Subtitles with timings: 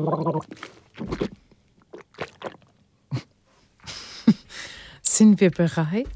[5.02, 6.06] Sind wir bereit?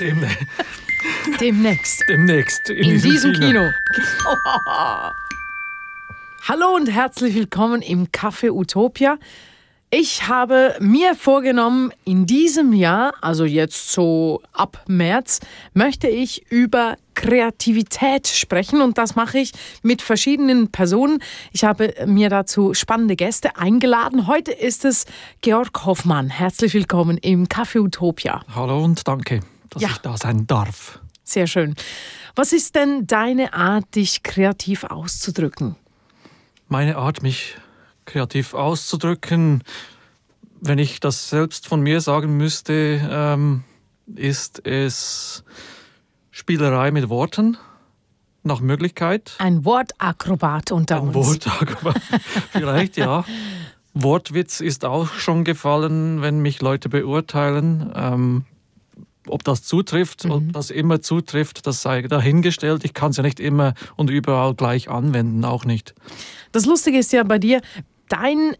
[0.00, 0.24] Dem,
[1.40, 2.02] Demnächst.
[2.08, 3.46] demnächst in, In diesem Kino.
[3.46, 3.62] Kino.
[6.48, 9.18] Hallo und herzlich willkommen im Café Utopia.
[9.90, 15.38] Ich habe mir vorgenommen, in diesem Jahr, also jetzt so ab März,
[15.72, 21.20] möchte ich über Kreativität sprechen und das mache ich mit verschiedenen Personen.
[21.52, 24.26] Ich habe mir dazu spannende Gäste eingeladen.
[24.26, 25.06] Heute ist es
[25.40, 26.28] Georg Hoffmann.
[26.28, 28.42] Herzlich willkommen im Café Utopia.
[28.54, 29.88] Hallo und danke, dass Ja.
[29.88, 31.00] ich da sein darf.
[31.22, 31.74] Sehr schön.
[32.36, 35.76] Was ist denn deine Art, dich kreativ auszudrücken?
[36.68, 37.56] Meine Art, mich
[38.04, 39.62] kreativ auszudrücken,
[40.60, 43.64] wenn ich das selbst von mir sagen müsste, ähm,
[44.14, 45.42] ist es
[46.36, 47.58] Spielerei mit Worten,
[48.42, 49.36] nach Möglichkeit.
[49.38, 51.46] Ein Wortakrobat unter Ein uns.
[51.46, 51.94] Aber
[52.50, 53.24] vielleicht ja.
[53.94, 57.92] Wortwitz ist auch schon gefallen, wenn mich Leute beurteilen.
[57.94, 58.44] Ähm,
[59.28, 62.84] ob das zutrifft, ob das immer zutrifft, das sei dahingestellt.
[62.84, 65.94] Ich kann es ja nicht immer und überall gleich anwenden, auch nicht.
[66.50, 67.60] Das Lustige ist ja bei dir,
[68.08, 68.56] dein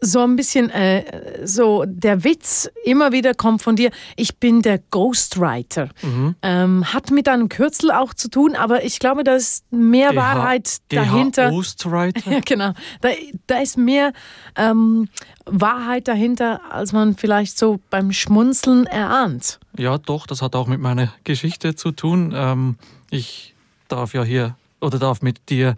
[0.00, 3.90] so ein bisschen äh, so der Witz immer wieder kommt von dir.
[4.16, 5.88] Ich bin der Ghostwriter.
[6.02, 6.34] Mhm.
[6.42, 10.78] Ähm, hat mit einem Kürzel auch zu tun, aber ich glaube, da ist mehr Wahrheit
[10.88, 11.50] dahinter.
[11.50, 12.18] Ghostwriter?
[12.28, 12.72] Ja, genau.
[13.00, 13.08] Da,
[13.46, 14.12] da ist mehr
[14.54, 15.08] ähm,
[15.46, 19.58] Wahrheit dahinter, als man vielleicht so beim Schmunzeln erahnt.
[19.78, 22.32] Ja, doch, das hat auch mit meiner Geschichte zu tun.
[22.34, 22.76] Ähm,
[23.10, 23.54] ich
[23.88, 25.74] darf ja hier oder darf mit dir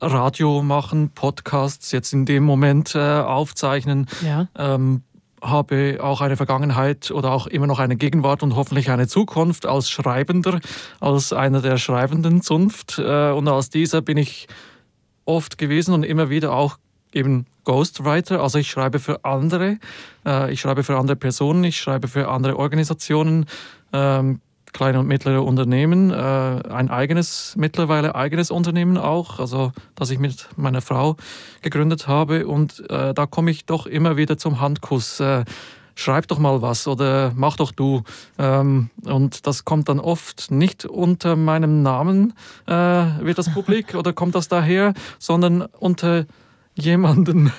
[0.00, 4.06] Radio machen, Podcasts jetzt in dem Moment äh, aufzeichnen.
[4.24, 4.48] Ja.
[4.56, 5.02] ähm,
[5.42, 9.88] habe auch eine Vergangenheit oder auch immer noch eine Gegenwart und hoffentlich eine Zukunft als
[9.88, 10.60] Schreibender,
[11.00, 12.98] als einer der schreibenden Zunft.
[12.98, 14.48] Äh, und als dieser bin ich
[15.24, 16.78] oft gewesen und immer wieder auch
[17.12, 18.42] eben Ghostwriter.
[18.42, 19.78] Also ich schreibe für andere,
[20.26, 23.46] äh, ich schreibe für andere Personen, ich schreibe für andere Organisationen,
[23.92, 24.40] ähm,
[24.72, 30.48] kleine und mittlere Unternehmen, äh, ein eigenes, mittlerweile eigenes Unternehmen auch, also das ich mit
[30.56, 31.16] meiner Frau
[31.62, 32.46] gegründet habe.
[32.46, 35.20] Und äh, da komme ich doch immer wieder zum Handkuss.
[35.20, 35.44] Äh,
[36.00, 38.04] Schreib doch mal was oder mach doch du.
[38.38, 42.32] Ähm, und das kommt dann oft nicht unter meinem Namen,
[42.66, 46.24] äh, wird das publik oder kommt das daher, sondern unter
[46.74, 47.52] jemanden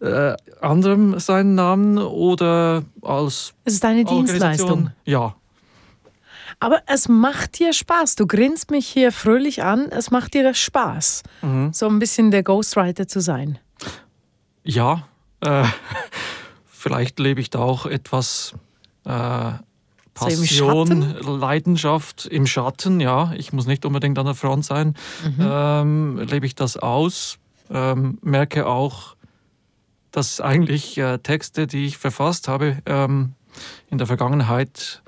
[0.00, 4.90] äh, anderem seinen Namen oder als Es ist eine Dienstleistung.
[5.06, 5.34] Ja,
[6.62, 8.14] Aber es macht dir Spaß.
[8.14, 9.88] Du grinst mich hier fröhlich an.
[9.90, 11.72] Es macht dir das Spaß, Mhm.
[11.72, 13.58] so ein bisschen der Ghostwriter zu sein.
[14.62, 15.08] Ja,
[15.40, 15.64] äh,
[16.66, 18.54] vielleicht lebe ich da auch etwas
[19.04, 23.00] äh, So im Passion, Leidenschaft im Schatten.
[23.00, 24.94] Ja, ich muss nicht unbedingt an der Front sein.
[25.40, 27.38] Ähm, lebe ich das aus,
[27.70, 29.16] ähm, merke auch,
[30.12, 33.32] dass eigentlich äh, Texte, die ich verfasst habe ähm,
[33.90, 35.02] in der Vergangenheit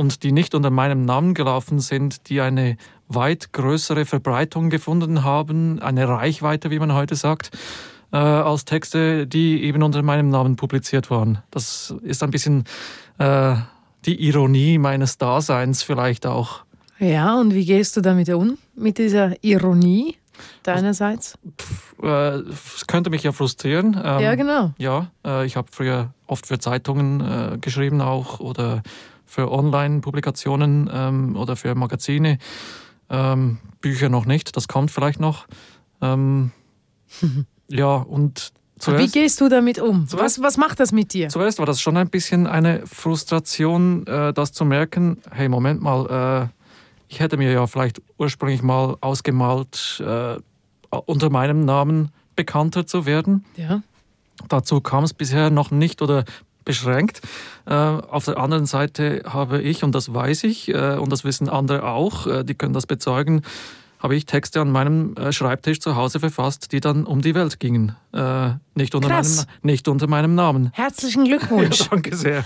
[0.00, 2.78] und die nicht unter meinem Namen gelaufen sind, die eine
[3.08, 7.50] weit größere Verbreitung gefunden haben, eine Reichweite, wie man heute sagt,
[8.10, 11.42] äh, als Texte, die eben unter meinem Namen publiziert waren.
[11.50, 12.64] Das ist ein bisschen
[13.18, 13.56] äh,
[14.06, 16.64] die Ironie meines Daseins vielleicht auch.
[16.98, 18.56] Ja, und wie gehst du damit um?
[18.74, 20.16] Mit dieser Ironie
[20.62, 21.36] deinerseits?
[22.02, 24.00] Äh, Es könnte mich ja frustrieren.
[24.02, 24.72] Ähm, ja, genau.
[24.78, 28.82] Ja, äh, ich habe früher oft für Zeitungen äh, geschrieben auch oder
[29.30, 32.38] für Online-Publikationen ähm, oder für Magazine.
[33.08, 35.46] Ähm, Bücher noch nicht, das kommt vielleicht noch.
[36.02, 36.50] Ähm,
[37.68, 40.08] ja, und Wie zuerst, gehst du damit um?
[40.08, 41.28] Zuerst- Was, was macht das mit dir?
[41.28, 46.50] zuerst war das schon ein bisschen eine Frustration, äh, das zu merken, hey, Moment mal,
[46.50, 46.54] äh,
[47.08, 50.36] ich hätte mir ja vielleicht ursprünglich mal ausgemalt, äh,
[51.06, 53.44] unter meinem Namen bekannter zu werden.
[53.56, 53.82] Ja.
[54.48, 56.24] Dazu kam es bisher noch nicht oder
[56.70, 57.20] beschränkt.
[57.66, 61.48] Äh, auf der anderen Seite habe ich, und das weiß ich, äh, und das wissen
[61.48, 63.42] andere auch, äh, die können das bezeugen,
[63.98, 67.94] habe ich Texte an meinem Schreibtisch zu Hause verfasst, die dann um die Welt gingen.
[68.14, 70.70] Äh, nicht, unter meinem, nicht unter meinem Namen.
[70.72, 71.80] Herzlichen Glückwunsch.
[71.80, 72.44] Ja, danke sehr.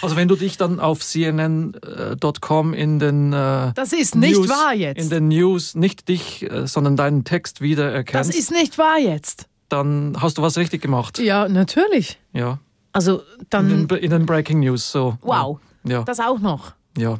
[0.00, 4.74] Also wenn du dich dann auf CNN.com in den äh, Das ist nicht News, wahr
[4.74, 5.02] jetzt.
[5.02, 9.46] in den News nicht dich, sondern deinen Text Das wiedererkennst, ist nicht wahr jetzt.
[9.68, 11.18] dann hast du was richtig gemacht.
[11.18, 12.20] Ja, natürlich.
[12.32, 12.60] Ja.
[12.96, 15.18] Also In dann, den, in den Breaking News so.
[15.22, 16.72] wow, Ja, das auch noch.
[16.96, 17.18] ja.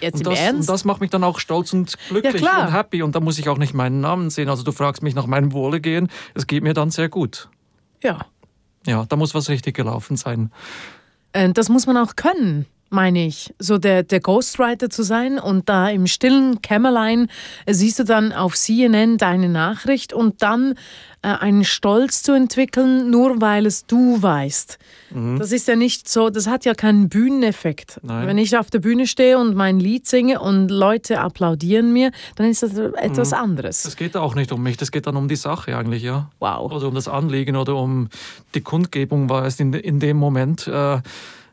[0.00, 0.68] Jetzt Und im das, und Ernst?
[0.70, 2.66] das macht mich dann auch stolz und glücklich Ja, klar.
[2.66, 3.02] und happy.
[3.02, 4.48] Und da muss ich auch nicht meinen Namen sehen.
[4.48, 6.08] Also du fragst mich nach meinem Wohlergehen.
[6.34, 7.48] Es geht mir dann sehr gut.
[8.02, 8.18] ja.
[8.86, 10.50] Ja, da muss was richtig gelaufen sein.
[11.32, 12.66] Äh, Das muss man auch können.
[12.92, 17.28] Meine ich, so der, der Ghostwriter zu sein und da im stillen Kämmerlein
[17.66, 20.74] siehst du dann auf CNN deine Nachricht und dann
[21.22, 24.78] äh, einen Stolz zu entwickeln, nur weil es du weißt.
[25.10, 25.38] Mhm.
[25.38, 28.00] Das ist ja nicht so, das hat ja keinen Bühneneffekt.
[28.02, 28.26] Nein.
[28.26, 32.50] Wenn ich auf der Bühne stehe und mein Lied singe und Leute applaudieren mir, dann
[32.50, 33.36] ist das etwas mhm.
[33.36, 33.84] anderes.
[33.84, 36.30] Es geht auch nicht um mich, das geht dann um die Sache eigentlich, ja.
[36.40, 36.72] Wow.
[36.72, 38.08] Oder um das Anliegen oder um
[38.54, 40.66] die Kundgebung war es in, in dem Moment.
[40.66, 41.02] Äh,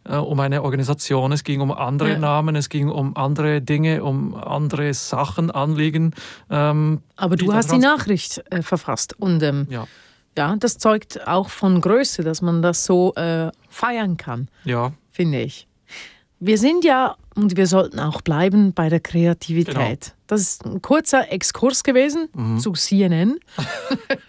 [0.04, 2.20] äh, um eine Organisation, es ging um andere ja.
[2.20, 6.14] Namen, es ging um andere Dinge, um andere Sachen, Anliegen.
[6.50, 9.88] Ähm, Aber du hast die Nachricht äh, verfasst und ähm, ja.
[10.38, 14.92] ja, das zeugt auch von Größe, dass man das so äh, feiern kann, ja.
[15.12, 15.68] finde ich.
[16.40, 19.76] Wir sind ja und wir sollten auch bleiben bei der Kreativität.
[19.76, 20.16] Genau.
[20.28, 22.60] Das ist ein kurzer Exkurs gewesen mhm.
[22.60, 23.40] zu CNN.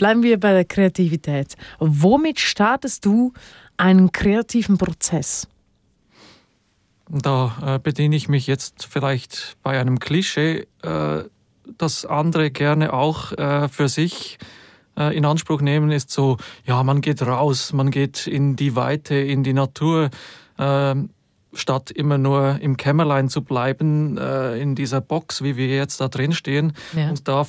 [0.00, 1.56] bleiben wir bei der Kreativität.
[1.78, 3.34] Womit startest du
[3.80, 5.48] einen kreativen Prozess?
[7.08, 11.24] Da äh, bediene ich mich jetzt vielleicht bei einem Klischee, äh,
[11.78, 14.38] das andere gerne auch äh, für sich
[14.96, 19.16] äh, in Anspruch nehmen, ist so, ja, man geht raus, man geht in die Weite,
[19.16, 20.10] in die Natur.
[21.52, 26.08] Statt immer nur im Kämmerlein zu bleiben, äh, in dieser Box, wie wir jetzt da
[26.08, 27.08] drin stehen ja.
[27.08, 27.44] und da äh,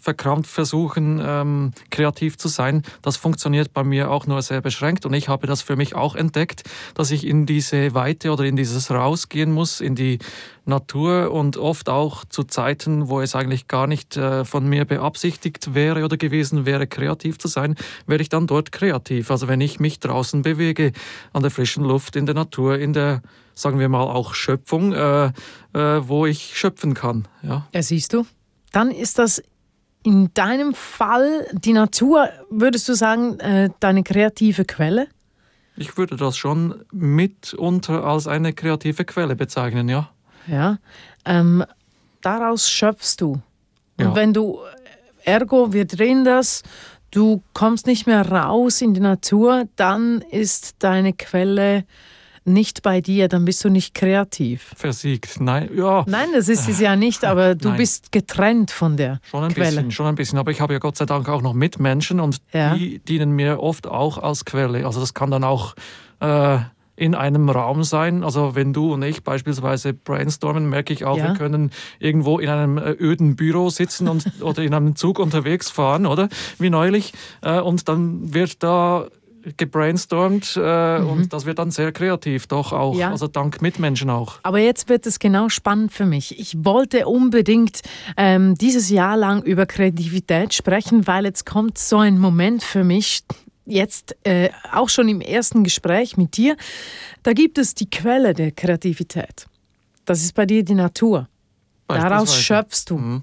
[0.00, 5.06] verkrampft versuchen, ähm, kreativ zu sein, das funktioniert bei mir auch nur sehr beschränkt.
[5.06, 8.56] Und ich habe das für mich auch entdeckt, dass ich in diese Weite oder in
[8.56, 10.18] dieses Rausgehen muss, in die
[10.64, 15.74] Natur und oft auch zu Zeiten, wo es eigentlich gar nicht äh, von mir beabsichtigt
[15.74, 17.74] wäre oder gewesen wäre, kreativ zu sein,
[18.06, 19.30] werde ich dann dort kreativ.
[19.30, 20.92] Also wenn ich mich draußen bewege,
[21.32, 23.22] an der frischen Luft, in der Natur, in der,
[23.54, 25.32] sagen wir mal, auch Schöpfung, äh, äh,
[25.74, 27.26] wo ich schöpfen kann.
[27.42, 27.66] Ja.
[27.74, 28.24] ja, siehst du,
[28.70, 29.42] dann ist das
[30.04, 35.08] in deinem Fall die Natur, würdest du sagen, äh, deine kreative Quelle?
[35.76, 40.10] Ich würde das schon mitunter als eine kreative Quelle bezeichnen, ja.
[40.46, 40.78] Ja,
[41.24, 41.64] ähm,
[42.20, 43.40] daraus schöpfst du.
[43.98, 44.14] Und ja.
[44.14, 44.58] wenn du,
[45.24, 46.62] ergo, wir drehen das,
[47.10, 51.84] du kommst nicht mehr raus in die Natur, dann ist deine Quelle
[52.44, 54.72] nicht bei dir, dann bist du nicht kreativ.
[54.76, 56.04] Versiegt, nein, ja.
[56.08, 57.76] Nein, das ist es ja nicht, aber du nein.
[57.76, 59.68] bist getrennt von der schon ein Quelle.
[59.68, 62.38] Bisschen, schon ein bisschen, aber ich habe ja Gott sei Dank auch noch Mitmenschen und
[62.52, 62.74] ja.
[62.74, 64.84] die dienen mir oft auch als Quelle.
[64.84, 65.74] Also das kann dann auch
[66.20, 66.58] äh,
[66.96, 68.22] in einem Raum sein.
[68.22, 71.28] Also wenn du und ich beispielsweise brainstormen, merke ich auch, ja.
[71.28, 75.70] wir können irgendwo in einem äh, öden Büro sitzen und, oder in einem Zug unterwegs
[75.70, 76.28] fahren, oder?
[76.58, 77.12] Wie neulich.
[77.40, 79.06] Äh, und dann wird da
[79.56, 81.08] gebrainstormt äh, mhm.
[81.08, 83.10] und das wird dann sehr kreativ, doch auch, ja.
[83.10, 84.38] also dank Mitmenschen auch.
[84.42, 86.38] Aber jetzt wird es genau spannend für mich.
[86.38, 87.80] Ich wollte unbedingt
[88.16, 93.24] ähm, dieses Jahr lang über Kreativität sprechen, weil jetzt kommt so ein Moment für mich,
[93.66, 96.56] jetzt äh, auch schon im ersten Gespräch mit dir,
[97.22, 99.46] da gibt es die Quelle der Kreativität.
[100.04, 101.28] Das ist bei dir die Natur.
[101.88, 103.22] Daraus schöpfst du mhm.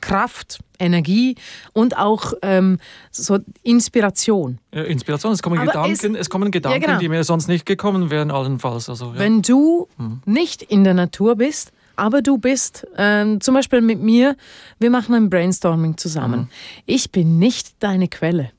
[0.00, 1.34] Kraft, Energie
[1.72, 2.78] und auch ähm,
[3.10, 4.58] so Inspiration.
[4.72, 7.00] Ja, Inspiration, es kommen Aber Gedanken, es, es kommen Gedanken ja, genau.
[7.00, 8.88] die mir sonst nicht gekommen wären, allenfalls.
[8.88, 9.18] Also, ja.
[9.18, 10.20] Wenn du mhm.
[10.26, 14.36] nicht in der Natur bist, aber du bist ähm, zum Beispiel mit mir,
[14.78, 16.40] wir machen ein Brainstorming zusammen.
[16.40, 16.48] Mhm.
[16.86, 18.50] Ich bin nicht deine Quelle.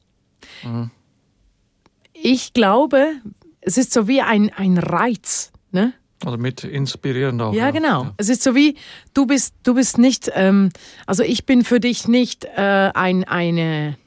[2.22, 3.14] Ich glaube,
[3.62, 5.52] es ist so wie ein, ein Reiz.
[5.72, 5.94] Ne?
[6.26, 7.54] Oder mit inspirieren auch.
[7.54, 8.04] Ja, genau.
[8.04, 8.14] Ja.
[8.18, 8.76] Es ist so wie,
[9.14, 10.70] du bist, du bist nicht, ähm,
[11.06, 13.98] also ich bin für dich nicht äh, ein, eine,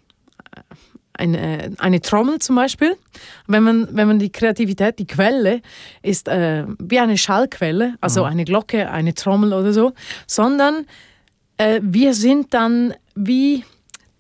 [1.12, 2.96] eine, eine Trommel zum Beispiel.
[3.46, 5.60] Wenn man, wenn man die Kreativität, die Quelle
[6.02, 8.30] ist äh, wie eine Schallquelle, also mhm.
[8.30, 9.92] eine Glocke, eine Trommel oder so,
[10.26, 10.86] sondern
[11.58, 13.64] äh, wir sind dann wie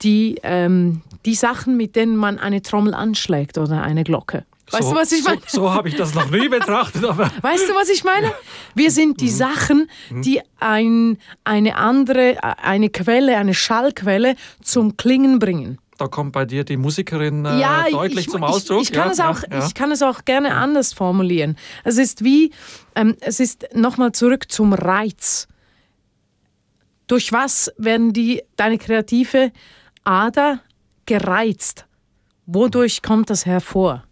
[0.02, 4.44] die, ähm, die Sachen, mit denen man eine Trommel anschlägt oder eine Glocke.
[4.70, 5.40] Weißt so, du, was ich meine?
[5.46, 7.04] So, so habe ich das noch nie betrachtet.
[7.04, 8.32] Aber weißt du, was ich meine?
[8.74, 9.36] Wir sind die mhm.
[9.36, 10.22] Sachen, mhm.
[10.22, 15.78] die ein, eine andere, eine Quelle, eine Schallquelle zum Klingen bringen.
[15.96, 18.82] Da kommt bei dir die Musikerin äh, ja, deutlich ich, zum Ausdruck.
[18.82, 21.56] Ich, ich, kann ja, es auch, ja, ich kann es auch gerne anders formulieren.
[21.82, 22.52] Es ist wie,
[22.94, 25.48] ähm, es ist nochmal zurück zum Reiz.
[27.08, 29.50] Durch was werden die, deine kreative
[30.04, 30.60] Ader
[31.08, 31.86] gereizt.
[32.46, 34.04] Wodurch kommt das hervor?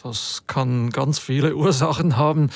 [0.00, 2.50] Das kann ganz viele Ursachen haben.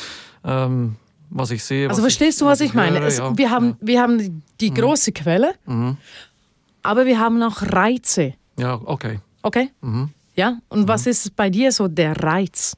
[0.44, 0.96] Ähm,
[1.30, 1.88] was ich sehe.
[1.88, 3.00] Also verstehst ich, du, was, was ich meine?
[3.00, 3.36] Höre, ja.
[3.36, 3.76] wir, haben, ja.
[3.80, 4.74] wir haben die mhm.
[4.74, 5.98] große Quelle, mhm.
[6.82, 8.34] aber wir haben auch Reize.
[8.58, 9.20] Ja, okay.
[9.42, 9.70] Okay?
[9.80, 10.10] Mhm.
[10.34, 11.10] Ja, und was mhm.
[11.10, 12.76] ist bei dir so der Reiz?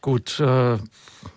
[0.00, 0.78] Gut, äh,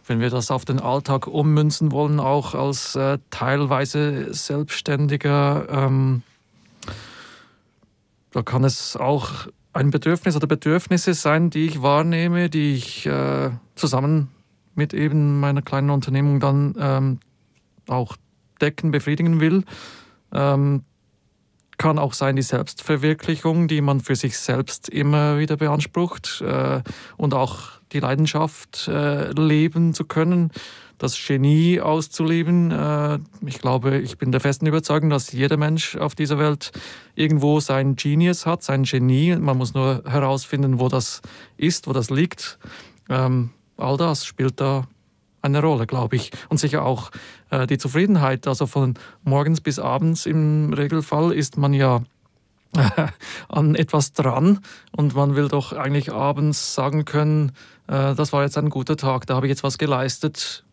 [0.06, 6.24] wenn wir das auf den Alltag ummünzen wollen, auch als äh, teilweise Selbstständiger, ähm,
[8.32, 13.52] da kann es auch ein Bedürfnis oder Bedürfnisse sein, die ich wahrnehme, die ich äh,
[13.76, 14.30] zusammen
[14.76, 17.20] mit eben meiner kleinen Unternehmung dann ähm,
[17.88, 18.18] auch
[18.62, 19.64] decken, befriedigen will.
[20.34, 20.84] Ähm,
[21.78, 26.82] kann auch sein die Selbstverwirklichung, die man für sich selbst immer wieder beansprucht äh,
[27.18, 30.52] und auch die Leidenschaft äh, leben zu können,
[30.98, 32.72] das Genie auszuleben.
[32.72, 36.72] Äh, ich glaube, ich bin der festen Überzeugung, dass jeder Mensch auf dieser Welt
[37.16, 39.36] irgendwo sein Genius hat, sein Genie.
[39.36, 41.22] Man muss nur herausfinden, wo das
[41.58, 42.58] ist, wo das liegt.
[43.10, 44.88] Ähm, all das spielt da
[45.42, 46.32] eine Rolle, glaube ich.
[46.50, 47.12] Und sicher auch
[47.50, 48.48] äh, die Zufriedenheit.
[48.48, 52.02] Also von morgens bis abends im Regelfall ist man ja
[53.50, 54.60] an etwas dran
[54.92, 57.52] und man will doch eigentlich abends sagen können,
[57.88, 60.66] äh, das war jetzt ein guter Tag, da habe ich jetzt was geleistet.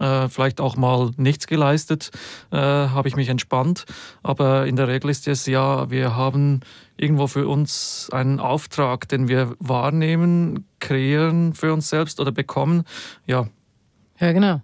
[0.00, 2.10] Äh, vielleicht auch mal nichts geleistet,
[2.50, 3.84] äh, habe ich mich entspannt.
[4.22, 6.60] Aber in der Regel ist es ja, wir haben
[6.96, 12.84] irgendwo für uns einen Auftrag, den wir wahrnehmen, kreieren für uns selbst oder bekommen.
[13.26, 13.48] Ja,
[14.20, 14.60] ja, genau.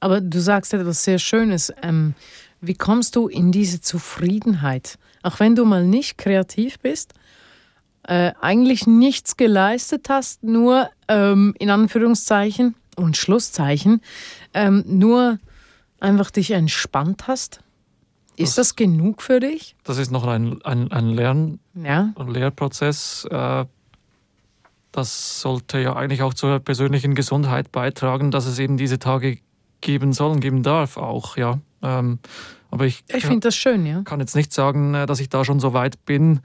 [0.00, 1.72] Aber du sagst etwas sehr Schönes.
[1.82, 2.14] Ähm,
[2.60, 4.98] wie kommst du in diese Zufriedenheit?
[5.22, 7.14] Auch wenn du mal nicht kreativ bist,
[8.04, 14.00] äh, eigentlich nichts geleistet hast, nur ähm, in Anführungszeichen und Schlusszeichen,
[14.54, 15.38] ähm, nur
[16.00, 17.60] einfach dich entspannt hast.
[18.36, 19.76] Ist das, das, genug für dich?
[19.84, 22.12] Das ist noch ein, ein, ein Lern, ja.
[22.18, 23.26] Lehrprozess.
[23.30, 23.64] Äh,
[24.92, 29.38] das sollte ja eigentlich auch zur persönlichen Gesundheit beitragen, dass es eben diese Tage
[29.80, 31.60] geben soll und geben darf auch, ja.
[31.82, 32.18] Ähm,
[32.70, 34.02] aber ich, ich finde das schön, ja.
[34.02, 36.40] kann jetzt nicht sagen, äh, dass ich da schon so weit bin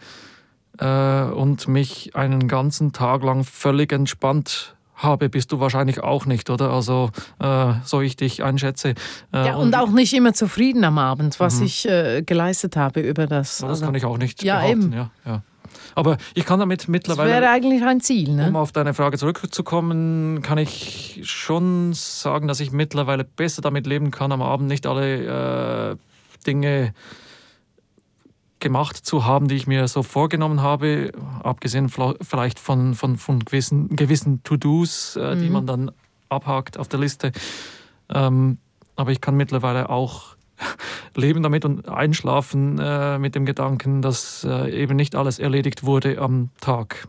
[0.77, 6.49] äh, und mich einen ganzen Tag lang völlig entspannt habe, bist du wahrscheinlich auch nicht,
[6.49, 6.71] oder?
[6.71, 8.89] Also, äh, so ich dich einschätze.
[9.33, 11.65] Äh, ja, und, und, auch nicht immer zufrieden am Abend, was mhm.
[11.65, 13.59] ich äh, geleistet habe über das.
[13.59, 14.81] Das also, kann ich auch nicht ja, behaupten.
[14.81, 14.93] Eben.
[14.93, 15.43] Ja, ja.
[15.95, 17.29] Aber ich kann damit mittlerweile.
[17.29, 18.47] Das wäre eigentlich ein Ziel, ne?
[18.47, 24.11] Um auf deine Frage zurückzukommen, kann ich schon sagen, dass ich mittlerweile besser damit leben
[24.11, 25.95] kann, am Abend nicht alle äh,
[26.45, 26.93] Dinge
[28.61, 31.11] gemacht zu haben, die ich mir so vorgenommen habe,
[31.43, 35.41] abgesehen vielleicht von, von, von gewissen, gewissen To-Dos, äh, mhm.
[35.41, 35.91] die man dann
[36.29, 37.33] abhakt auf der Liste.
[38.09, 38.57] Ähm,
[38.95, 40.35] aber ich kann mittlerweile auch
[41.15, 46.19] leben damit und einschlafen äh, mit dem Gedanken, dass äh, eben nicht alles erledigt wurde
[46.19, 47.07] am Tag.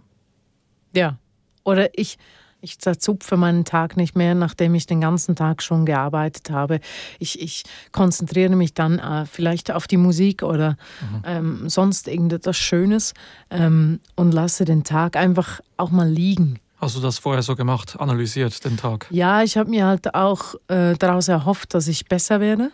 [0.95, 1.19] Ja,
[1.65, 2.19] oder ich,
[2.63, 6.81] ich zerzupfe meinen Tag nicht mehr, nachdem ich den ganzen Tag schon gearbeitet habe.
[7.19, 11.23] Ich, ich konzentriere mich dann äh, vielleicht auf die Musik oder mhm.
[11.25, 13.15] ähm, sonst irgendetwas Schönes
[13.51, 16.61] ähm, und lasse den Tag einfach auch mal liegen.
[16.81, 19.07] Hast du das vorher so gemacht, analysiert den Tag?
[19.11, 22.71] Ja, ich habe mir halt auch äh, daraus erhofft, dass ich besser werde.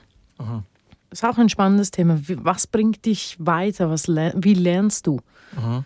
[1.11, 2.21] Das ist auch ein spannendes Thema.
[2.43, 3.91] Was bringt dich weiter?
[3.91, 5.21] Was, wie lernst du?
[5.57, 5.85] Aha.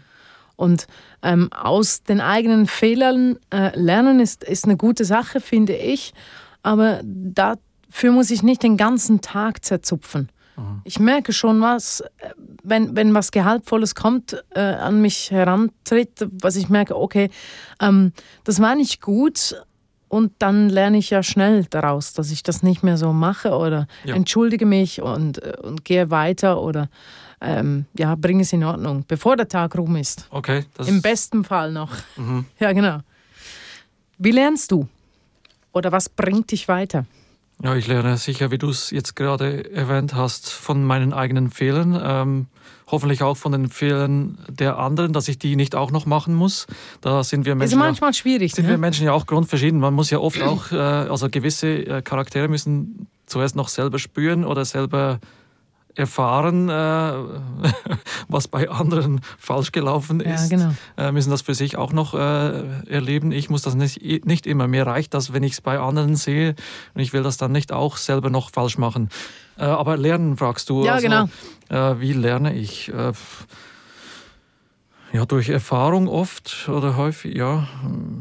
[0.62, 0.87] Und
[1.23, 6.14] ähm, aus den eigenen Fehlern äh, lernen ist, ist eine gute Sache, finde ich.
[6.62, 10.28] Aber dafür muss ich nicht den ganzen Tag zerzupfen.
[10.54, 10.81] Aha.
[10.85, 12.31] Ich merke schon was, äh,
[12.62, 17.31] wenn, wenn was Gehaltvolles kommt, äh, an mich herantritt, was ich merke, okay,
[17.81, 18.12] ähm,
[18.45, 19.57] das war nicht gut,
[20.12, 23.87] und dann lerne ich ja schnell daraus, dass ich das nicht mehr so mache oder
[24.04, 24.14] ja.
[24.14, 26.90] entschuldige mich und, äh, und gehe weiter oder
[27.42, 30.26] ähm, ja, bringe es in Ordnung, bevor der Tag rum ist.
[30.30, 30.64] Okay.
[30.87, 31.90] Im besten Fall noch.
[32.16, 32.46] Mhm.
[32.58, 33.00] Ja, genau.
[34.18, 34.88] Wie lernst du?
[35.72, 37.06] Oder was bringt dich weiter?
[37.62, 42.00] Ja, ich lerne sicher, wie du es jetzt gerade erwähnt hast, von meinen eigenen Fehlern.
[42.02, 42.46] Ähm,
[42.88, 46.66] hoffentlich auch von den Fehlern der anderen, dass ich die nicht auch noch machen muss.
[47.00, 47.75] Da sind wir Menschen.
[47.75, 48.54] Ist manchmal ja, schwierig.
[48.54, 48.72] Sind ne?
[48.72, 49.80] wir Menschen ja auch grundverschieden.
[49.80, 54.44] Man muss ja oft auch, äh, also gewisse äh, Charaktere müssen zuerst noch selber spüren
[54.44, 55.20] oder selber
[55.94, 56.72] erfahren, äh,
[58.28, 60.75] was bei anderen falsch gelaufen ist, ja, genau.
[60.96, 63.32] äh, müssen das für sich auch noch äh, erleben.
[63.32, 64.68] Ich muss das nicht, nicht immer.
[64.68, 66.54] Mir reicht das, wenn ich es bei anderen sehe
[66.94, 69.11] und ich will das dann nicht auch selber noch falsch machen.
[69.58, 70.84] Äh, aber lernen, fragst du.
[70.84, 71.28] Ja, also, genau.
[71.68, 72.88] Äh, wie lerne ich?
[72.92, 73.12] Äh,
[75.12, 77.68] ja, durch Erfahrung oft oder häufig, ja,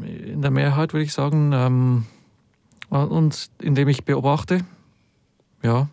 [0.04, 1.52] in der Mehrheit würde ich sagen.
[1.54, 2.06] Ähm,
[2.90, 4.60] und indem ich beobachte,
[5.62, 5.88] ja.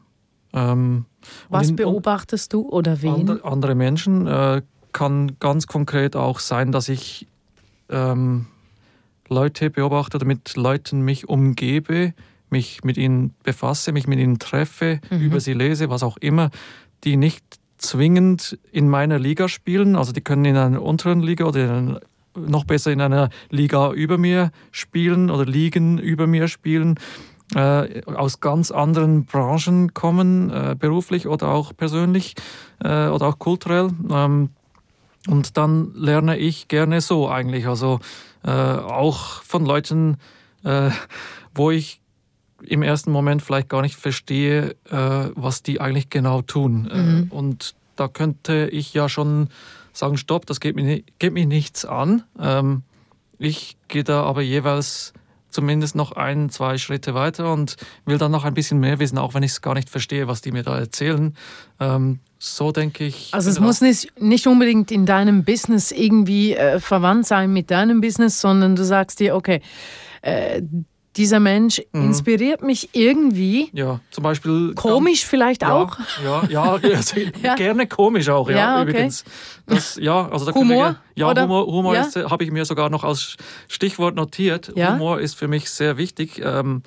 [0.53, 1.05] Ähm,
[1.49, 3.13] was in, beobachtest du oder wen?
[3.13, 4.27] Andere, andere Menschen.
[4.27, 7.27] Äh, kann ganz konkret auch sein, dass ich
[7.89, 8.47] ähm,
[9.27, 12.13] Leute beobachte oder mit Leuten mich umgebe,
[12.49, 15.21] mich mit ihnen befasse, mich mit ihnen treffe, mhm.
[15.21, 16.49] über sie lese, was auch immer,
[17.03, 17.43] die nicht
[17.77, 19.95] zwingend in meiner Liga spielen.
[19.95, 22.01] Also die können in einer unteren Liga oder
[22.35, 26.99] noch besser in einer Liga über mir spielen oder Ligen über mir spielen
[27.55, 32.35] äh, aus ganz anderen Branchen kommen, äh, beruflich oder auch persönlich
[32.83, 33.89] äh, oder auch kulturell.
[34.11, 34.49] Ähm,
[35.27, 37.67] Und dann lerne ich gerne so eigentlich.
[37.67, 37.99] Also
[38.43, 40.17] äh, auch von Leuten,
[40.63, 40.91] äh,
[41.53, 42.01] wo ich
[42.61, 46.89] im ersten Moment vielleicht gar nicht verstehe, was die eigentlich genau tun.
[46.91, 47.27] Mhm.
[47.31, 49.49] und da könnte ich ja schon
[49.93, 52.23] sagen, stopp, das geht mir, geht mir nichts an.
[52.39, 52.83] Ähm,
[53.37, 55.13] ich gehe da aber jeweils
[55.49, 57.75] zumindest noch ein, zwei Schritte weiter und
[58.05, 60.41] will dann noch ein bisschen mehr wissen, auch wenn ich es gar nicht verstehe, was
[60.41, 61.35] die mir da erzählen.
[61.79, 63.33] Ähm, so denke ich.
[63.33, 67.99] Also es muss nicht, nicht unbedingt in deinem Business irgendwie äh, verwandt sein mit deinem
[67.99, 69.61] Business, sondern du sagst dir, okay,
[70.21, 70.61] äh,
[71.15, 72.05] dieser Mensch mhm.
[72.05, 73.69] inspiriert mich irgendwie.
[73.73, 74.73] Ja, zum Beispiel.
[74.75, 75.97] Komisch vielleicht ja, auch.
[76.23, 78.89] Ja, ja, also ja, gerne komisch auch, ja, ja okay.
[78.91, 79.23] übrigens.
[79.65, 80.75] Das, ja, also da Humor?
[80.77, 81.43] Wir, ja, oder?
[81.43, 82.07] Humor, Humor ja?
[82.29, 83.37] habe ich mir sogar noch als
[83.67, 84.71] Stichwort notiert.
[84.75, 86.41] Humor ist für mich sehr wichtig.
[86.43, 86.83] Ähm,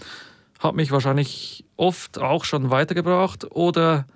[0.61, 4.07] hat mich wahrscheinlich oft auch schon weitergebracht oder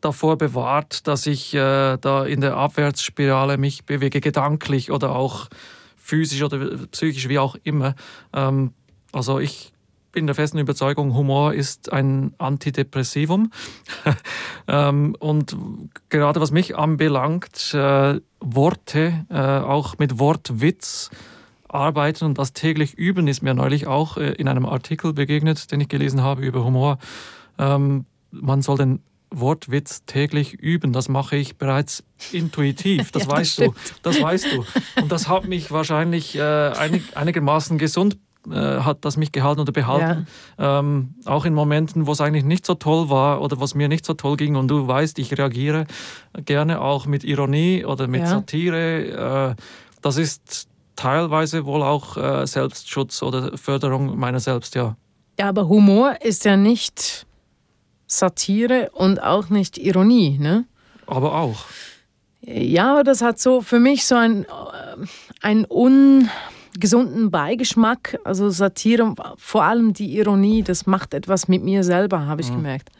[0.00, 5.48] davor bewahrt, dass ich äh, da in der Abwärtsspirale mich bewege, gedanklich oder auch
[5.96, 6.58] physisch oder
[6.90, 7.94] psychisch, wie auch immer.
[8.32, 8.72] Ähm,
[9.12, 9.72] also ich
[10.12, 13.50] bin der festen Überzeugung, Humor ist ein Antidepressivum.
[14.68, 15.56] ähm, und
[16.10, 21.10] gerade was mich anbelangt, äh, Worte, äh, auch mit Wortwitz
[21.68, 25.80] arbeiten und das täglich üben, ist mir neulich auch äh, in einem Artikel begegnet, den
[25.80, 26.98] ich gelesen habe über Humor.
[27.58, 29.00] Ähm, man soll den
[29.30, 30.92] Wortwitz täglich üben.
[30.92, 33.12] Das mache ich bereits intuitiv.
[33.12, 33.74] Das ja, weißt das du.
[34.02, 34.64] Das weißt du.
[35.00, 38.18] Und das hat mich wahrscheinlich äh, einig, einigermaßen gesund
[38.50, 40.26] äh, hat das mich gehalten oder behalten.
[40.58, 40.80] Ja.
[40.80, 44.04] Ähm, auch in Momenten, wo es eigentlich nicht so toll war oder was mir nicht
[44.04, 44.56] so toll ging.
[44.56, 45.86] Und du weißt, ich reagiere
[46.44, 48.26] gerne auch mit Ironie oder mit ja.
[48.26, 49.54] Satire.
[49.56, 49.62] Äh,
[50.00, 54.96] das ist teilweise wohl auch äh, Selbstschutz oder Förderung meiner selbst, ja.
[55.38, 57.26] Ja, aber Humor ist ja nicht
[58.06, 60.66] Satire und auch nicht Ironie, ne?
[61.06, 61.64] Aber auch.
[62.42, 64.48] Ja, aber das hat so für mich so ein, äh,
[65.40, 66.28] ein un
[66.78, 68.18] gesunden Beigeschmack.
[68.24, 72.56] Also Satire, vor allem die Ironie, das macht etwas mit mir selber, habe ich mhm.
[72.56, 72.90] gemerkt.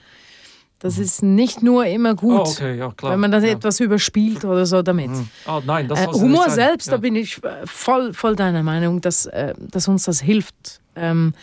[0.78, 1.02] Das mhm.
[1.04, 3.50] ist nicht nur immer gut, oh, okay, ja, wenn man dann ja.
[3.50, 5.10] etwas überspielt oder so damit.
[5.10, 5.28] Mhm.
[5.46, 6.92] Oh, nein, das äh, Humor selbst, ja.
[6.92, 10.80] da bin ich äh, voll, voll deiner Meinung, dass, äh, dass uns das hilft.
[10.96, 11.34] Ähm,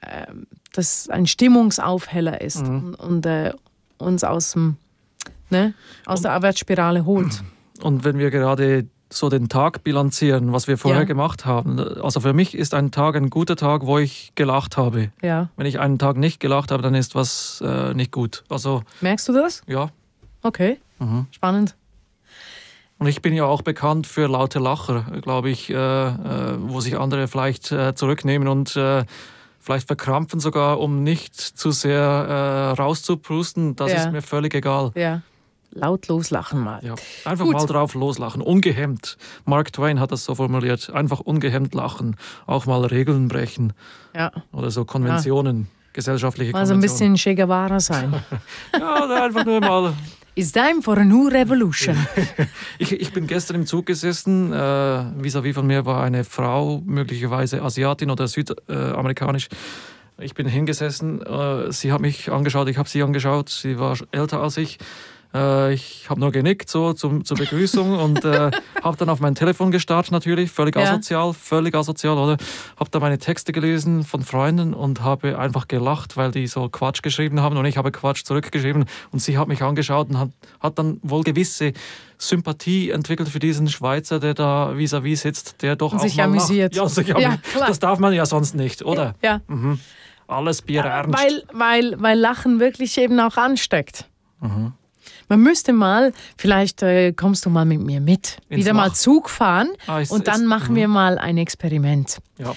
[0.00, 0.26] äh,
[0.72, 2.94] dass ein Stimmungsaufheller ist mhm.
[2.94, 3.52] und, und äh,
[3.96, 4.76] uns aus, dem,
[5.50, 5.74] ne,
[6.06, 7.42] aus und, der Abwärtsspirale holt.
[7.80, 11.06] Und wenn wir gerade so den Tag bilanzieren, was wir vorher ja.
[11.06, 11.78] gemacht haben.
[11.78, 15.10] Also für mich ist ein Tag ein guter Tag, wo ich gelacht habe.
[15.22, 15.48] Ja.
[15.56, 18.44] Wenn ich einen Tag nicht gelacht habe, dann ist was äh, nicht gut.
[18.48, 19.62] Also merkst du das?
[19.66, 19.90] Ja.
[20.42, 20.78] Okay.
[20.98, 21.26] Mhm.
[21.30, 21.74] Spannend.
[22.98, 26.98] Und ich bin ja auch bekannt für laute Lacher, glaube ich, äh, äh, wo sich
[26.98, 29.04] andere vielleicht äh, zurücknehmen und äh,
[29.60, 33.76] vielleicht verkrampfen sogar, um nicht zu sehr äh, rauszuprusten.
[33.76, 33.98] Das ja.
[33.98, 34.90] ist mir völlig egal.
[34.96, 35.22] Ja.
[35.80, 36.84] Laut loslachen mal.
[36.84, 37.54] Ja, einfach Gut.
[37.54, 39.16] mal drauf loslachen, ungehemmt.
[39.44, 43.72] Mark Twain hat das so formuliert, einfach ungehemmt lachen, auch mal Regeln brechen.
[44.14, 44.32] Ja.
[44.52, 45.66] Oder so Konventionen, ja.
[45.92, 46.90] gesellschaftliche also Konventionen.
[46.90, 48.14] Also ein bisschen Che Guevara sein.
[48.78, 49.92] ja, oder einfach nur mal...
[50.34, 51.96] It's time for a new revolution.
[52.78, 54.52] ich, ich bin gestern im Zug gesessen.
[54.52, 59.48] Äh, vis-à-vis -vis von mir war eine Frau, möglicherweise Asiatin oder südamerikanisch.
[60.20, 61.22] Ich bin hingesessen.
[61.22, 63.48] Äh, sie hat mich angeschaut, ich habe sie angeschaut.
[63.48, 64.78] Sie war älter als ich.
[65.34, 68.50] Äh, ich habe nur genickt so zum, zur Begrüßung und äh,
[68.82, 70.82] habe dann auf mein Telefon gestartet natürlich, völlig ja.
[70.82, 72.36] asozial, völlig asozial, oder?
[72.78, 77.02] Habe da meine Texte gelesen von Freunden und habe einfach gelacht, weil die so Quatsch
[77.02, 80.78] geschrieben haben und ich habe Quatsch zurückgeschrieben und sie hat mich angeschaut und hat, hat
[80.78, 81.72] dann wohl gewisse
[82.16, 86.20] Sympathie entwickelt für diesen Schweizer, der da vis-à-vis -vis sitzt, der doch und auch sich
[86.20, 86.74] amüsiert.
[86.74, 89.14] Ja, sich ja, das darf man ja sonst nicht, oder?
[89.22, 89.40] Ja.
[89.46, 89.78] Mhm.
[90.26, 91.18] Alles Bier ernst.
[91.18, 94.06] Weil, weil, weil Lachen wirklich eben auch ansteckt.
[94.40, 94.72] Mhm.
[95.28, 98.88] Man müsste mal, vielleicht äh, kommst du mal mit mir mit, Ins wieder Mach.
[98.88, 100.94] mal Zug fahren ah, ist, und dann ist, machen wir mhm.
[100.94, 102.18] mal ein Experiment.
[102.38, 102.54] Ja.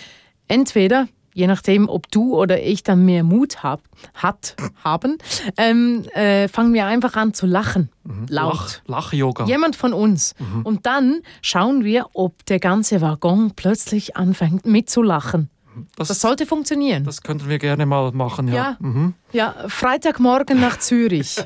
[0.47, 3.81] Entweder je nachdem, ob du oder ich dann mehr Mut hab,
[4.13, 5.17] hat, haben,
[5.57, 7.89] ähm, äh, fangen wir einfach an zu lachen.
[8.03, 8.25] Mhm.
[8.29, 8.81] Laut.
[8.87, 9.45] Lach-Yoga.
[9.45, 10.35] Jemand von uns.
[10.39, 10.63] Mhm.
[10.63, 15.49] Und dann schauen wir, ob der ganze Waggon plötzlich anfängt mitzulachen.
[15.95, 17.05] Das, das sollte funktionieren.
[17.05, 18.53] Das könnten wir gerne mal machen, ja.
[18.53, 19.13] Ja, mhm.
[19.31, 21.37] ja Freitagmorgen nach Zürich.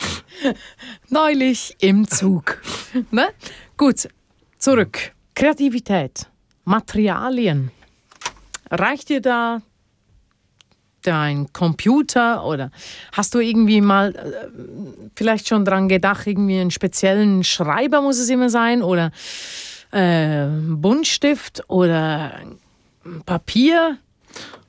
[1.08, 2.60] Neulich im Zug.
[3.10, 3.28] ne?
[3.76, 4.08] Gut,
[4.58, 5.12] zurück.
[5.34, 6.26] Kreativität,
[6.64, 7.70] Materialien.
[8.70, 9.62] Reicht dir da
[11.02, 12.70] dein Computer oder
[13.12, 18.28] hast du irgendwie mal äh, vielleicht schon dran gedacht, irgendwie einen speziellen Schreiber muss es
[18.28, 19.12] immer sein oder
[19.92, 22.40] äh, Buntstift oder
[23.24, 23.98] Papier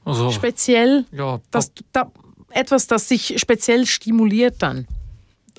[0.06, 1.06] also, speziell?
[1.12, 2.12] Ja, das, da,
[2.52, 4.88] etwas, das sich speziell stimuliert dann.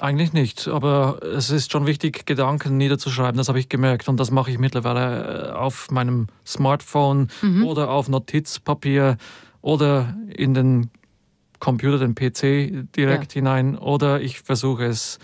[0.00, 4.08] Eigentlich nicht, aber es ist schon wichtig, Gedanken niederzuschreiben, das habe ich gemerkt.
[4.08, 7.64] Und das mache ich mittlerweile äh, auf meinem Smartphone mhm.
[7.64, 9.18] oder auf Notizpapier
[9.60, 10.90] oder in den
[11.58, 13.40] Computer, den PC direkt ja.
[13.40, 13.76] hinein.
[13.76, 15.18] Oder ich versuche es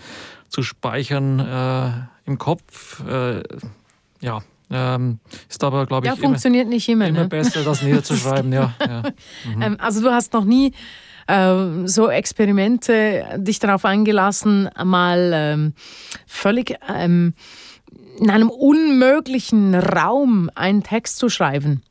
[0.47, 3.03] zu speichern äh, im Kopf.
[3.07, 3.41] Äh,
[4.21, 7.27] ja, ähm, ist aber, glaube ich, ja, funktioniert immer, nicht immer, immer ne?
[7.27, 8.51] besser, das niederzuschreiben.
[8.53, 9.03] ja, ja.
[9.45, 9.61] Mhm.
[9.61, 10.73] Ähm, also du hast noch nie
[11.27, 15.73] äh, so Experimente dich darauf eingelassen, mal ähm,
[16.25, 17.33] völlig ähm,
[18.19, 21.83] in einem unmöglichen Raum einen Text zu schreiben,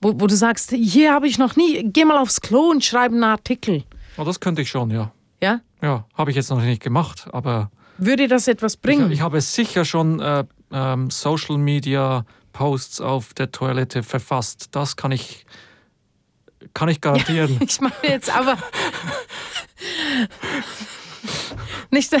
[0.00, 3.14] wo, wo du sagst, hier habe ich noch nie, geh mal aufs Klo und schreibe
[3.14, 3.84] einen Artikel.
[4.16, 5.12] Oh, das könnte ich schon, ja.
[5.42, 5.60] Ja?
[5.82, 7.70] Ja, habe ich jetzt noch nicht gemacht, aber...
[7.98, 9.06] Würde das etwas bringen?
[9.06, 14.68] Ich, ich habe sicher schon äh, ähm, Social Media Posts auf der Toilette verfasst.
[14.72, 15.44] Das kann ich
[16.74, 17.54] kann ich garantieren.
[17.54, 18.56] Ja, ich meine jetzt aber
[21.90, 22.14] nicht,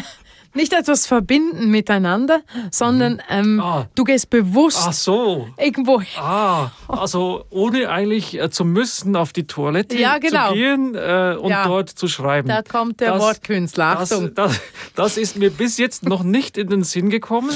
[0.54, 3.20] nicht etwas verbinden miteinander, sondern mhm.
[3.28, 3.86] ähm, ah.
[3.94, 5.48] du gehst bewusst so.
[5.58, 6.22] irgendwo hin.
[6.22, 10.48] Ah, also ohne eigentlich äh, zu müssen auf die Toilette ja, genau.
[10.48, 11.66] zu gehen äh, und ja.
[11.66, 12.48] dort zu schreiben.
[12.48, 13.98] Da kommt der das, Wortkünstler.
[13.98, 14.34] Achtung.
[14.34, 14.60] Das, das,
[14.94, 17.54] das ist mir bis jetzt noch nicht in den Sinn gekommen.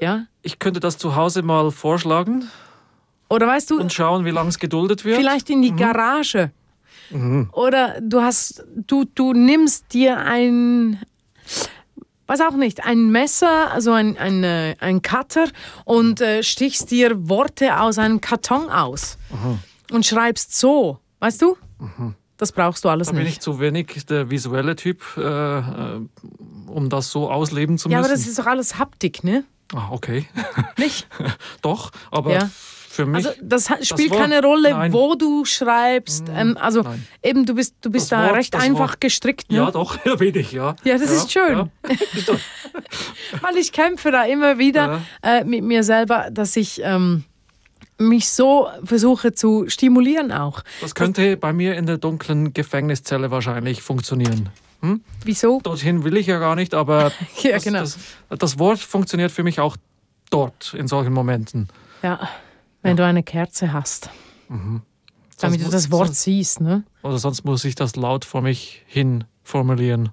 [0.00, 0.26] Ja.
[0.42, 2.48] Ich könnte das zu Hause mal vorschlagen.
[3.28, 3.78] Oder weißt du.
[3.78, 5.16] Und schauen, wie lange es geduldet wird.
[5.16, 5.76] Vielleicht in die mhm.
[5.76, 6.50] Garage.
[7.10, 7.48] Mhm.
[7.52, 11.00] Oder du hast, du, du nimmst dir ein,
[12.26, 15.46] weiß auch nicht, ein Messer, also ein, ein, äh, ein Cutter
[15.84, 19.18] und äh, stichst dir Worte aus einem Karton aus.
[19.30, 19.58] Mhm.
[19.94, 21.56] Und schreibst so, weißt du?
[21.78, 22.14] Mhm.
[22.36, 23.22] Das brauchst du alles da nicht.
[23.22, 26.00] bin ich zu wenig der visuelle Typ, äh, äh,
[26.66, 27.92] um das so ausleben zu müssen.
[27.92, 29.44] Ja, aber das ist doch alles Haptik, ne?
[29.74, 30.26] Ah, okay.
[30.76, 31.06] Nicht?
[31.62, 32.50] doch, aber ja
[32.90, 33.26] für mich.
[33.26, 34.92] Also das spielt das keine Rolle, nein.
[34.92, 36.28] wo du schreibst.
[36.28, 37.06] Hm, ähm, also nein.
[37.22, 39.00] eben, du bist, du bist da Wort, recht einfach Wort.
[39.00, 39.50] gestrickt.
[39.50, 39.58] Ne?
[39.58, 40.76] Ja, doch, da bin ich, ja.
[40.84, 41.56] Ja, das ja, ist schön.
[41.58, 41.68] Ja.
[43.40, 47.24] Weil ich kämpfe da immer wieder äh, mit mir selber, dass ich ähm,
[47.98, 50.62] mich so versuche zu stimulieren auch.
[50.80, 54.48] Das könnte bei mir in der dunklen Gefängniszelle wahrscheinlich funktionieren.
[54.80, 55.02] Hm?
[55.24, 55.60] Wieso?
[55.62, 57.12] Dorthin will ich ja gar nicht, aber
[57.42, 57.80] ja, das, genau.
[57.80, 59.76] das, das Wort funktioniert für mich auch
[60.30, 61.68] dort in solchen Momenten.
[62.02, 62.28] Ja
[62.82, 62.96] wenn ja.
[62.96, 64.10] du eine Kerze hast.
[64.48, 64.82] Mhm.
[65.38, 66.84] Damit du das Wort sonst, siehst, ne?
[67.02, 70.10] Oder sonst muss ich das laut vor mich hin formulieren.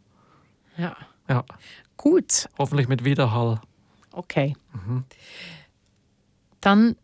[0.78, 0.96] Ja.
[1.28, 1.44] Ja.
[1.98, 2.48] Gut.
[2.58, 3.60] Hoffentlich mit Widerhall.
[4.14, 4.56] Okay.
[4.74, 5.04] Mhm.
[6.62, 6.96] Dann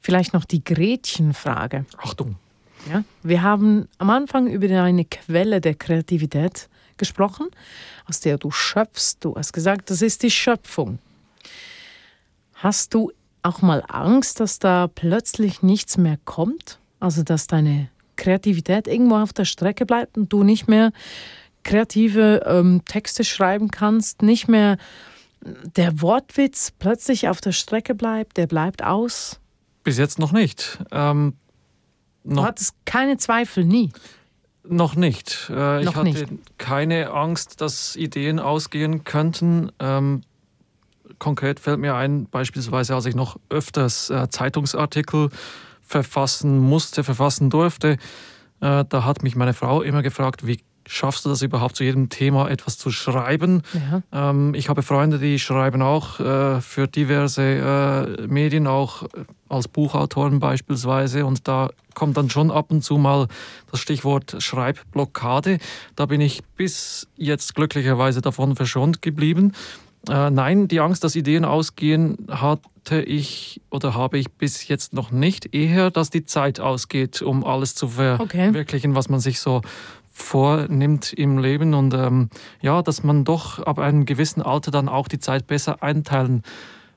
[0.00, 1.86] vielleicht noch die Gretchenfrage.
[1.96, 2.36] Achtung.
[2.90, 7.48] Ja, wir haben am Anfang über eine Quelle der Kreativität gesprochen,
[8.06, 9.16] aus der du schöpfst.
[9.20, 10.98] Du hast gesagt, das ist die Schöpfung.
[12.54, 16.78] Hast du auch mal Angst, dass da plötzlich nichts mehr kommt?
[17.00, 20.92] Also dass deine Kreativität irgendwo auf der Strecke bleibt und du nicht mehr
[21.62, 24.76] kreative ähm, Texte schreiben kannst, nicht mehr
[25.76, 29.40] der Wortwitz plötzlich auf der Strecke bleibt, der bleibt aus?
[29.82, 30.78] Bis jetzt noch nicht.
[30.90, 31.34] Ähm,
[32.24, 33.92] noch du hattest keine Zweifel, nie?
[34.66, 35.50] Noch nicht.
[35.50, 36.58] Äh, noch ich hatte nicht.
[36.58, 39.70] keine Angst, dass Ideen ausgehen könnten.
[39.78, 40.22] Ähm,
[41.18, 45.30] konkret fällt mir ein, beispielsweise als ich noch öfters äh, Zeitungsartikel
[45.82, 47.98] verfassen musste, verfassen durfte,
[48.60, 52.08] äh, da hat mich meine Frau immer gefragt, wie schaffst du das überhaupt zu jedem
[52.08, 53.62] Thema etwas zu schreiben?
[53.72, 54.30] Ja.
[54.30, 59.04] Ähm, ich habe Freunde, die schreiben auch äh, für diverse äh, Medien, auch
[59.48, 61.26] als Buchautoren beispielsweise.
[61.26, 63.28] Und da kommt dann schon ab und zu mal
[63.70, 65.58] das Stichwort Schreibblockade.
[65.96, 69.52] Da bin ich bis jetzt glücklicherweise davon verschont geblieben.
[70.08, 75.10] Äh, nein, die Angst, dass Ideen ausgehen, hatte ich oder habe ich bis jetzt noch
[75.10, 75.54] nicht.
[75.54, 78.96] Eher, dass die Zeit ausgeht, um alles zu verwirklichen, okay.
[78.96, 79.62] was man sich so
[80.14, 81.74] vornimmt im Leben.
[81.74, 82.30] Und ähm,
[82.62, 86.42] ja, dass man doch ab einem gewissen Alter dann auch die Zeit besser einteilen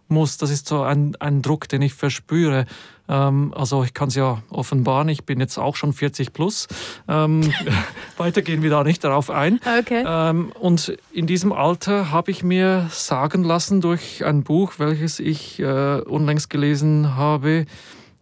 [0.08, 0.38] muss.
[0.38, 2.66] Das ist so ein, ein Druck, den ich verspüre.
[3.10, 6.68] Ähm, also ich kann es ja offenbaren, ich bin jetzt auch schon 40 plus.
[7.08, 7.42] Ähm,
[8.18, 9.60] weiter gehen wir da nicht darauf ein.
[9.80, 10.04] Okay.
[10.06, 15.60] Ähm, und in diesem Alter habe ich mir sagen lassen durch ein Buch, welches ich
[15.60, 17.66] äh, unlängst gelesen habe,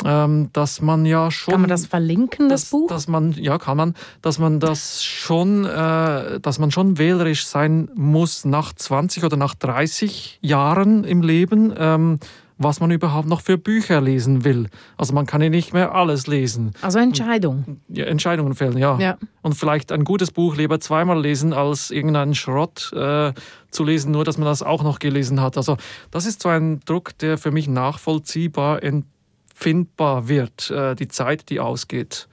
[0.03, 1.53] dass man ja schon.
[1.53, 2.88] Kann man das verlinken, das dass, Buch?
[2.88, 7.89] Dass man, ja, kann man, dass man das schon, äh, dass man schon wählerisch sein
[7.95, 11.73] muss nach 20 oder nach 30 Jahren im Leben.
[11.77, 12.19] Ähm,
[12.58, 14.67] was man überhaupt noch für Bücher lesen will.
[14.97, 16.71] Also man kann ja nicht mehr alles lesen.
[16.81, 17.81] Also Entscheidungen.
[17.89, 18.97] Ja, Entscheidungen fällen, ja.
[18.97, 19.17] ja.
[19.41, 23.34] Und vielleicht ein gutes Buch lieber zweimal lesen, als irgendeinen Schrott äh,
[23.71, 25.58] zu lesen, nur dass man das auch noch gelesen hat.
[25.58, 25.75] Also
[26.12, 29.14] das ist so ein Druck, der für mich nachvollziehbar entdeckt
[29.55, 32.27] findbar wird, äh, die Zeit, die ausgeht.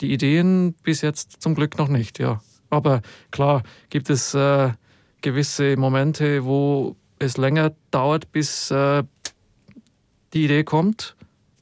[0.00, 2.40] Die Ideen bis jetzt zum Glück noch nicht, ja.
[2.70, 4.72] Aber klar gibt es äh,
[5.20, 9.04] gewisse Momente, wo es länger dauert, bis äh,
[10.32, 11.16] die Idee kommt.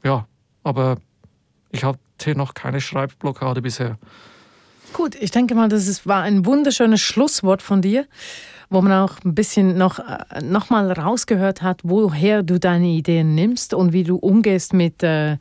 [0.05, 0.29] Ja,
[0.63, 0.99] aber
[1.73, 3.99] ich hatte noch keine Schreibblockade bisher.
[4.97, 8.07] Gut, ich denke mal, das ist, war ein wunderschönes Schlusswort von dir,
[8.71, 13.35] wo man auch ein bisschen noch, äh, noch mal rausgehört hat, woher du deine Ideen
[13.35, 15.37] nimmst und wie du umgehst mit, äh,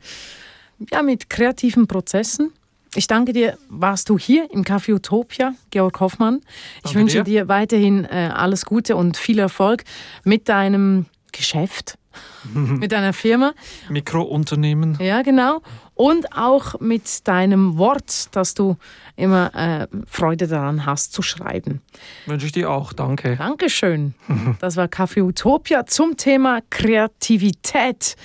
[0.90, 2.52] ja, mit kreativen Prozessen.
[2.94, 6.42] Ich danke dir, warst du hier im Café Utopia, Georg Hoffmann.
[6.76, 7.24] Ich Danke wünsche dir.
[7.24, 9.84] dir weiterhin äh, alles Gute und viel Erfolg
[10.22, 11.98] mit deinem Geschäft,
[12.54, 13.52] mit deiner Firma.
[13.88, 14.98] Mikrounternehmen.
[15.00, 15.60] Ja, genau.
[15.94, 18.76] Und auch mit deinem Wort, dass du
[19.16, 21.82] immer äh, Freude daran hast zu schreiben.
[22.26, 22.92] Wünsche ich dir auch.
[22.92, 23.36] Danke.
[23.36, 24.14] Dankeschön.
[24.60, 28.16] Das war Café Utopia zum Thema Kreativität.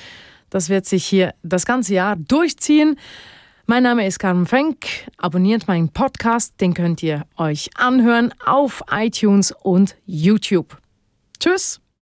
[0.49, 2.97] Das wird sich hier das ganze Jahr durchziehen.
[3.65, 4.85] Mein Name ist Carmen Fenk.
[5.17, 10.77] Abonniert meinen Podcast, den könnt ihr euch anhören auf iTunes und YouTube.
[11.39, 11.81] Tschüss.